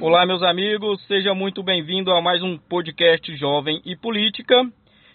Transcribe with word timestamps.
Olá, 0.00 0.24
meus 0.24 0.42
amigos, 0.42 1.06
seja 1.06 1.34
muito 1.34 1.62
bem-vindo 1.62 2.10
a 2.10 2.22
mais 2.22 2.42
um 2.42 2.56
podcast 2.56 3.36
Jovem 3.36 3.82
e 3.84 3.94
Política. 3.94 4.54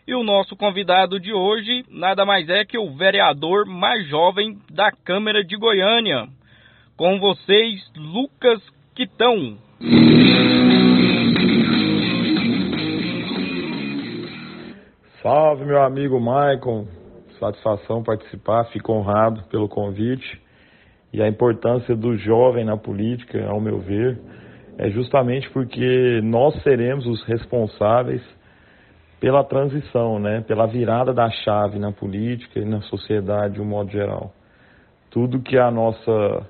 E 0.07 0.13
o 0.13 0.23
nosso 0.23 0.55
convidado 0.55 1.19
de 1.19 1.33
hoje 1.33 1.83
nada 1.89 2.25
mais 2.25 2.47
é 2.47 2.63
que 2.63 2.77
o 2.77 2.95
vereador 2.95 3.65
mais 3.65 4.07
jovem 4.07 4.59
da 4.69 4.91
Câmara 4.91 5.43
de 5.43 5.57
Goiânia. 5.57 6.27
Com 6.95 7.19
vocês, 7.19 7.81
Lucas 7.95 8.61
Quitão. 8.95 9.57
Salve, 15.23 15.65
meu 15.65 15.81
amigo 15.81 16.19
Maicon. 16.19 16.96
Satisfação 17.39 18.03
participar, 18.03 18.65
fico 18.65 18.91
honrado 18.93 19.43
pelo 19.49 19.67
convite. 19.67 20.41
E 21.13 21.21
a 21.21 21.27
importância 21.27 21.95
do 21.95 22.17
jovem 22.17 22.65
na 22.65 22.77
política, 22.77 23.47
ao 23.47 23.61
meu 23.61 23.79
ver, 23.79 24.19
é 24.77 24.89
justamente 24.89 25.49
porque 25.49 26.21
nós 26.23 26.61
seremos 26.63 27.05
os 27.07 27.23
responsáveis 27.23 28.21
pela 29.19 29.43
transição, 29.43 30.19
né? 30.19 30.41
pela 30.41 30.67
virada 30.67 31.13
da 31.13 31.29
chave 31.29 31.79
na 31.79 31.91
política 31.91 32.59
e 32.59 32.65
na 32.65 32.81
sociedade 32.81 33.55
de 33.55 33.61
um 33.61 33.65
modo 33.65 33.91
geral. 33.91 34.31
Tudo 35.09 35.41
que 35.41 35.57
a 35.57 35.71
nossa 35.71 36.45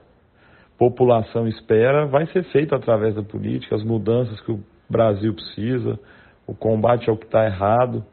população 0.77 1.47
espera 1.47 2.05
vai 2.05 2.27
ser 2.27 2.43
feito 2.45 2.75
através 2.75 3.15
da 3.15 3.23
política, 3.23 3.75
as 3.75 3.83
mudanças 3.83 4.39
que 4.41 4.51
o 4.51 4.63
Brasil 4.89 5.33
precisa, 5.33 5.99
o 6.45 6.53
combate 6.53 7.09
ao 7.09 7.17
que 7.17 7.25
está 7.25 7.45
errado 7.45 8.03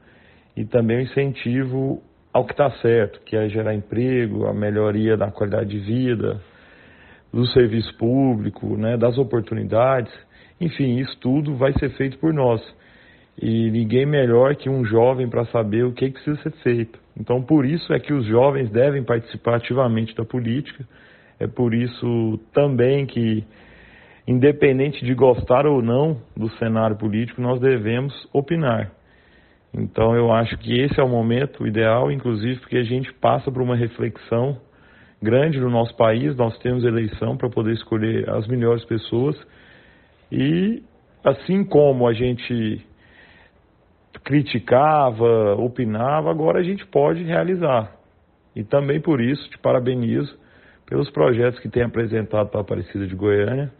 e 0.56 0.64
também 0.64 0.98
o 0.98 1.02
incentivo 1.02 2.02
ao 2.34 2.44
que 2.44 2.52
está 2.52 2.68
certo, 2.78 3.20
que 3.24 3.36
é 3.36 3.48
gerar 3.48 3.72
emprego, 3.74 4.48
a 4.48 4.52
melhoria 4.52 5.16
da 5.16 5.30
qualidade 5.30 5.70
de 5.70 5.78
vida, 5.78 6.42
do 7.32 7.46
serviço 7.46 7.96
público, 7.96 8.76
né, 8.76 8.96
das 8.96 9.16
oportunidades. 9.16 10.12
Enfim, 10.60 10.98
isso 10.98 11.16
tudo 11.20 11.54
vai 11.54 11.72
ser 11.74 11.90
feito 11.90 12.18
por 12.18 12.34
nós. 12.34 12.60
E 13.40 13.70
ninguém 13.70 14.04
melhor 14.04 14.56
que 14.56 14.68
um 14.68 14.84
jovem 14.84 15.28
para 15.28 15.44
saber 15.46 15.84
o 15.84 15.92
que, 15.92 16.10
que 16.10 16.14
precisa 16.14 16.42
ser 16.42 16.52
feito. 16.64 16.98
Então, 17.16 17.40
por 17.40 17.64
isso 17.64 17.92
é 17.92 18.00
que 18.00 18.12
os 18.12 18.26
jovens 18.26 18.68
devem 18.68 19.04
participar 19.04 19.56
ativamente 19.56 20.12
da 20.16 20.24
política. 20.24 20.84
É 21.38 21.46
por 21.46 21.72
isso 21.72 22.40
também 22.52 23.06
que, 23.06 23.44
independente 24.26 25.04
de 25.04 25.14
gostar 25.14 25.66
ou 25.66 25.80
não 25.80 26.20
do 26.36 26.48
cenário 26.58 26.96
político, 26.96 27.40
nós 27.40 27.60
devemos 27.60 28.12
opinar. 28.32 28.90
Então, 29.76 30.14
eu 30.14 30.32
acho 30.32 30.56
que 30.58 30.80
esse 30.80 31.00
é 31.00 31.02
o 31.02 31.08
momento 31.08 31.66
ideal, 31.66 32.10
inclusive 32.10 32.60
porque 32.60 32.76
a 32.76 32.84
gente 32.84 33.12
passa 33.14 33.50
por 33.50 33.60
uma 33.60 33.74
reflexão 33.74 34.60
grande 35.20 35.58
no 35.58 35.68
nosso 35.68 35.96
país. 35.96 36.36
Nós 36.36 36.56
temos 36.58 36.84
eleição 36.84 37.36
para 37.36 37.50
poder 37.50 37.72
escolher 37.72 38.28
as 38.30 38.46
melhores 38.46 38.84
pessoas. 38.84 39.36
E 40.30 40.82
assim 41.24 41.64
como 41.64 42.06
a 42.06 42.12
gente 42.12 42.86
criticava, 44.22 45.54
opinava, 45.56 46.30
agora 46.30 46.60
a 46.60 46.62
gente 46.62 46.86
pode 46.86 47.24
realizar. 47.24 47.92
E 48.54 48.62
também 48.62 49.00
por 49.00 49.20
isso 49.20 49.50
te 49.50 49.58
parabenizo 49.58 50.38
pelos 50.86 51.10
projetos 51.10 51.58
que 51.58 51.68
tem 51.68 51.82
apresentado 51.82 52.48
para 52.48 52.60
a 52.60 52.62
Aparecida 52.62 53.06
de 53.06 53.14
Goiânia. 53.16 53.72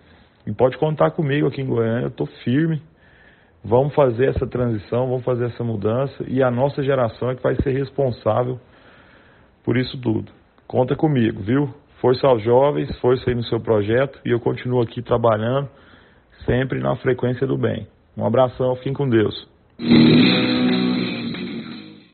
E 0.46 0.52
pode 0.52 0.76
contar 0.76 1.12
comigo 1.12 1.46
aqui 1.46 1.62
em 1.62 1.66
Goiânia, 1.66 2.06
eu 2.06 2.08
estou 2.08 2.26
firme. 2.42 2.82
Vamos 3.64 3.94
fazer 3.94 4.26
essa 4.26 4.46
transição, 4.46 5.08
vamos 5.08 5.24
fazer 5.24 5.46
essa 5.46 5.64
mudança 5.64 6.22
e 6.28 6.42
a 6.42 6.50
nossa 6.50 6.82
geração 6.82 7.30
é 7.30 7.34
que 7.34 7.42
vai 7.42 7.54
ser 7.56 7.70
responsável 7.70 8.60
por 9.64 9.78
isso 9.78 9.98
tudo. 10.02 10.30
Conta 10.66 10.94
comigo, 10.94 11.42
viu? 11.42 11.72
Força 11.98 12.26
aos 12.26 12.42
jovens, 12.42 12.94
força 12.98 13.30
aí 13.30 13.34
no 13.34 13.42
seu 13.44 13.58
projeto 13.58 14.20
e 14.22 14.30
eu 14.30 14.38
continuo 14.38 14.82
aqui 14.82 15.00
trabalhando 15.00 15.70
sempre 16.44 16.78
na 16.78 16.94
frequência 16.96 17.46
do 17.46 17.56
bem. 17.56 17.86
Um 18.14 18.26
abração, 18.26 18.76
fiquem 18.76 18.92
com 18.92 19.08
Deus. 19.08 19.34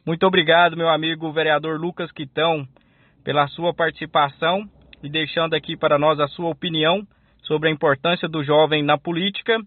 Muito 0.06 0.24
obrigado, 0.24 0.76
meu 0.76 0.88
amigo 0.88 1.32
vereador 1.32 1.80
Lucas 1.80 2.12
Quitão, 2.12 2.64
pela 3.24 3.48
sua 3.48 3.74
participação 3.74 4.62
e 5.02 5.10
deixando 5.10 5.54
aqui 5.54 5.76
para 5.76 5.98
nós 5.98 6.20
a 6.20 6.28
sua 6.28 6.48
opinião 6.48 7.02
sobre 7.42 7.68
a 7.68 7.72
importância 7.72 8.28
do 8.28 8.44
jovem 8.44 8.84
na 8.84 8.96
política 8.96 9.58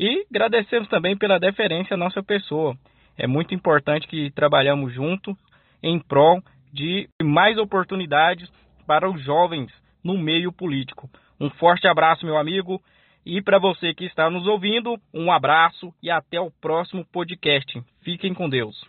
e 0.00 0.24
agradecemos 0.30 0.88
também 0.88 1.14
pela 1.14 1.38
deferência 1.38 1.92
à 1.92 1.96
nossa 1.98 2.22
pessoa. 2.22 2.74
É 3.18 3.26
muito 3.26 3.54
importante 3.54 4.08
que 4.08 4.30
trabalhamos 4.30 4.94
juntos 4.94 5.36
em 5.82 6.00
prol 6.00 6.42
de 6.72 7.06
mais 7.22 7.58
oportunidades 7.58 8.50
para 8.86 9.10
os 9.10 9.22
jovens 9.22 9.70
no 10.02 10.16
meio 10.16 10.50
político. 10.50 11.10
Um 11.38 11.50
forte 11.50 11.86
abraço, 11.86 12.24
meu 12.24 12.38
amigo. 12.38 12.80
E 13.26 13.42
para 13.42 13.58
você 13.58 13.92
que 13.92 14.06
está 14.06 14.30
nos 14.30 14.46
ouvindo, 14.46 14.96
um 15.12 15.30
abraço 15.30 15.92
e 16.02 16.10
até 16.10 16.40
o 16.40 16.50
próximo 16.50 17.04
podcast. 17.12 17.82
Fiquem 18.02 18.32
com 18.32 18.48
Deus. 18.48 18.82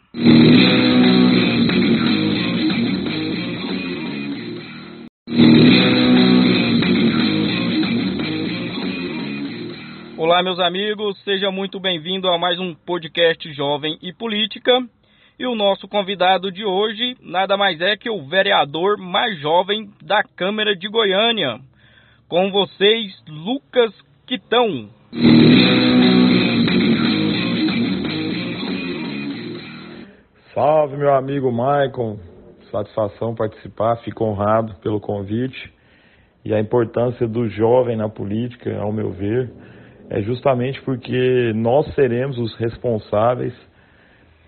Olá, 10.42 10.56
meus 10.56 10.60
amigos, 10.60 11.24
seja 11.24 11.52
muito 11.52 11.80
bem-vindo 11.80 12.28
a 12.28 12.36
mais 12.36 12.60
um 12.60 12.74
podcast 12.74 13.54
Jovem 13.54 14.00
e 14.02 14.12
Política. 14.12 14.72
E 15.38 15.46
o 15.46 15.54
nosso 15.54 15.88
convidado 15.88 16.52
de 16.52 16.66
hoje 16.66 17.16
nada 17.22 17.56
mais 17.56 17.80
é 17.80 17.96
que 17.96 18.10
o 18.10 18.28
vereador 18.28 18.98
mais 18.98 19.40
jovem 19.40 19.92
da 20.02 20.24
Câmara 20.24 20.76
de 20.76 20.90
Goiânia. 20.90 21.60
Com 22.28 22.50
vocês, 22.50 23.14
Lucas 23.28 23.94
Quitão. 24.26 24.90
Salve, 30.56 30.98
meu 30.98 31.14
amigo 31.14 31.52
Maicon. 31.52 32.18
Satisfação 32.72 33.36
participar, 33.36 33.98
fico 33.98 34.26
honrado 34.26 34.74
pelo 34.78 35.00
convite. 35.00 35.72
E 36.44 36.52
a 36.52 36.60
importância 36.60 37.28
do 37.28 37.48
jovem 37.48 37.96
na 37.96 38.10
política, 38.10 38.76
ao 38.80 38.92
meu 38.92 39.12
ver, 39.12 39.52
é 40.12 40.22
justamente 40.22 40.82
porque 40.82 41.54
nós 41.56 41.88
seremos 41.96 42.38
os 42.38 42.54
responsáveis 42.58 43.54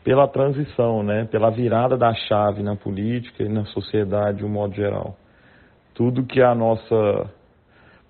pela 0.04 0.28
transição, 0.28 1.02
né, 1.02 1.24
pela 1.32 1.50
virada 1.50 1.96
da 1.96 2.14
chave 2.14 2.62
na 2.62 2.76
política 2.76 3.44
e 3.44 3.48
na 3.48 3.64
sociedade 3.68 4.40
de 4.40 4.46
um 4.46 4.50
modo 4.50 4.76
geral. 4.76 5.16
Tudo 5.94 6.26
que 6.26 6.42
a 6.42 6.54
nossa 6.54 7.32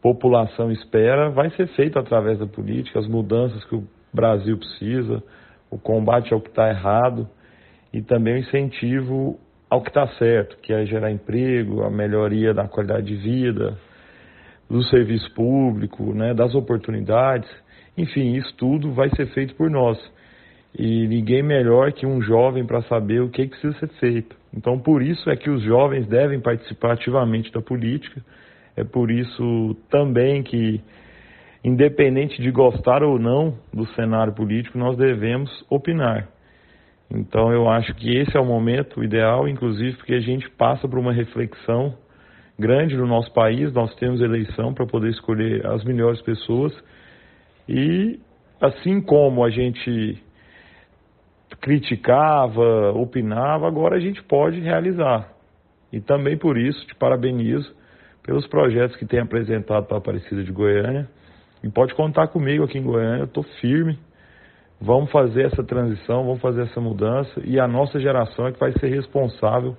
população 0.01 0.71
espera 0.71 1.29
vai 1.29 1.51
ser 1.51 1.67
feito 1.67 1.99
através 1.99 2.39
da 2.39 2.47
política, 2.47 2.97
as 2.97 3.07
mudanças 3.07 3.63
que 3.65 3.75
o 3.75 3.87
Brasil 4.11 4.57
precisa, 4.57 5.21
o 5.69 5.77
combate 5.77 6.33
ao 6.33 6.41
que 6.41 6.49
está 6.49 6.67
errado 6.69 7.29
e 7.93 8.01
também 8.01 8.33
o 8.33 8.37
incentivo 8.39 9.39
ao 9.69 9.83
que 9.83 9.89
está 9.89 10.07
certo, 10.17 10.57
que 10.57 10.73
é 10.73 10.87
gerar 10.87 11.11
emprego, 11.11 11.83
a 11.83 11.89
melhoria 11.91 12.51
da 12.51 12.67
qualidade 12.67 13.05
de 13.05 13.15
vida, 13.15 13.77
do 14.69 14.83
serviço 14.83 15.31
público, 15.33 16.13
né, 16.13 16.33
das 16.33 16.55
oportunidades. 16.55 17.49
Enfim, 17.97 18.35
isso 18.35 18.53
tudo 18.57 18.91
vai 18.93 19.09
ser 19.15 19.27
feito 19.27 19.55
por 19.55 19.69
nós. 19.69 19.97
E 20.77 21.07
ninguém 21.07 21.43
melhor 21.43 21.91
que 21.91 22.05
um 22.05 22.21
jovem 22.21 22.65
para 22.65 22.81
saber 22.83 23.21
o 23.21 23.29
que, 23.29 23.43
que 23.43 23.59
precisa 23.59 23.77
ser 23.77 23.89
feito. 23.99 24.35
Então, 24.55 24.79
por 24.79 25.01
isso 25.01 25.29
é 25.29 25.35
que 25.35 25.49
os 25.49 25.61
jovens 25.61 26.07
devem 26.07 26.39
participar 26.39 26.93
ativamente 26.93 27.51
da 27.51 27.61
política 27.61 28.21
é 28.75 28.83
por 28.83 29.11
isso 29.11 29.75
também 29.89 30.41
que, 30.41 30.81
independente 31.63 32.41
de 32.41 32.51
gostar 32.51 33.03
ou 33.03 33.19
não 33.19 33.57
do 33.71 33.85
cenário 33.93 34.33
político, 34.33 34.77
nós 34.77 34.97
devemos 34.97 35.51
opinar. 35.69 36.27
Então 37.09 37.51
eu 37.51 37.69
acho 37.69 37.93
que 37.95 38.17
esse 38.17 38.35
é 38.35 38.39
o 38.39 38.45
momento 38.45 39.03
ideal, 39.03 39.47
inclusive 39.47 39.97
porque 39.97 40.15
a 40.15 40.19
gente 40.19 40.49
passa 40.49 40.87
por 40.87 40.97
uma 40.97 41.13
reflexão 41.13 41.95
grande 42.57 42.95
no 42.95 43.07
nosso 43.07 43.31
país, 43.33 43.71
nós 43.73 43.93
temos 43.95 44.21
eleição 44.21 44.73
para 44.73 44.85
poder 44.85 45.09
escolher 45.09 45.65
as 45.65 45.83
melhores 45.83 46.21
pessoas 46.21 46.73
e 47.67 48.19
assim 48.61 49.01
como 49.01 49.43
a 49.43 49.49
gente 49.49 50.21
criticava, 51.61 52.91
opinava, 52.91 53.67
agora 53.67 53.95
a 53.95 53.99
gente 53.99 54.21
pode 54.23 54.59
realizar. 54.59 55.29
E 55.91 56.01
também 56.01 56.37
por 56.37 56.57
isso 56.57 56.85
te 56.87 56.95
parabenizo 56.95 57.73
pelos 58.23 58.47
projetos 58.47 58.95
que 58.95 59.05
tem 59.05 59.19
apresentado 59.19 59.85
para 59.85 59.97
a 59.97 59.99
Aparecida 59.99 60.43
de 60.43 60.51
Goiânia. 60.51 61.07
E 61.63 61.69
pode 61.69 61.93
contar 61.93 62.27
comigo 62.27 62.63
aqui 62.63 62.77
em 62.77 62.83
Goiânia, 62.83 63.21
eu 63.21 63.25
estou 63.25 63.43
firme. 63.61 63.97
Vamos 64.81 65.11
fazer 65.11 65.45
essa 65.45 65.63
transição, 65.63 66.25
vamos 66.25 66.41
fazer 66.41 66.63
essa 66.63 66.81
mudança 66.81 67.41
e 67.45 67.59
a 67.59 67.67
nossa 67.67 67.99
geração 67.99 68.47
é 68.47 68.51
que 68.51 68.59
vai 68.59 68.73
ser 68.73 68.87
responsável 68.87 69.77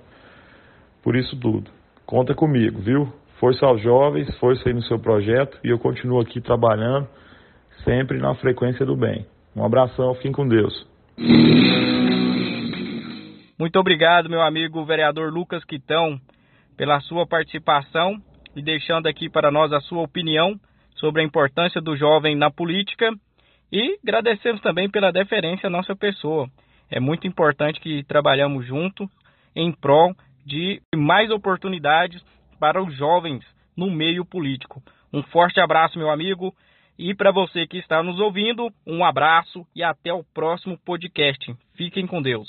por 1.03 1.15
isso 1.15 1.39
tudo. 1.39 1.69
Conta 2.05 2.35
comigo, 2.35 2.79
viu? 2.81 3.11
Força 3.39 3.65
aos 3.65 3.81
jovens, 3.81 4.33
força 4.37 4.69
aí 4.69 4.73
no 4.73 4.83
seu 4.83 4.99
projeto 4.99 5.57
e 5.63 5.69
eu 5.69 5.79
continuo 5.79 6.21
aqui 6.21 6.39
trabalhando 6.39 7.07
sempre 7.83 8.17
na 8.19 8.35
frequência 8.35 8.85
do 8.85 8.95
bem. 8.95 9.25
Um 9.55 9.65
abração, 9.65 10.13
fiquem 10.15 10.31
com 10.31 10.47
Deus. 10.47 10.73
Muito 13.57 13.79
obrigado, 13.79 14.29
meu 14.29 14.41
amigo 14.41 14.83
vereador 14.85 15.31
Lucas 15.31 15.63
Quitão 15.63 16.19
pela 16.77 16.99
sua 16.99 17.25
participação 17.25 18.21
e 18.55 18.61
deixando 18.61 19.07
aqui 19.07 19.29
para 19.29 19.49
nós 19.49 19.71
a 19.73 19.79
sua 19.79 20.01
opinião 20.01 20.59
sobre 20.95 21.21
a 21.21 21.25
importância 21.25 21.81
do 21.81 21.95
jovem 21.95 22.35
na 22.35 22.51
política 22.51 23.09
e 23.71 23.97
agradecemos 24.03 24.61
também 24.61 24.89
pela 24.89 25.11
deferência 25.11 25.67
à 25.67 25.69
nossa 25.69 25.95
pessoa. 25.95 26.47
É 26.89 26.99
muito 26.99 27.27
importante 27.27 27.79
que 27.79 28.03
trabalhamos 28.03 28.65
juntos 28.65 29.07
em 29.55 29.71
prol 29.71 30.13
de 30.45 30.81
mais 30.95 31.31
oportunidades 31.31 32.21
para 32.59 32.81
os 32.81 32.95
jovens 32.95 33.43
no 33.75 33.89
meio 33.89 34.23
político. 34.23 34.81
Um 35.11 35.23
forte 35.23 35.59
abraço, 35.59 35.97
meu 35.97 36.09
amigo. 36.09 36.53
E 36.97 37.13
para 37.13 37.31
você 37.31 37.67
que 37.67 37.77
está 37.77 38.01
nos 38.01 38.19
ouvindo, 38.19 38.69
um 38.87 39.03
abraço 39.03 39.65
e 39.75 39.83
até 39.83 40.13
o 40.13 40.23
próximo 40.23 40.77
podcast. 40.85 41.53
Fiquem 41.75 42.07
com 42.07 42.21
Deus. 42.21 42.47